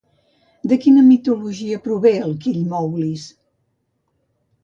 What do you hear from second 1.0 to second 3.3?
mitologia prové el Killmoulis?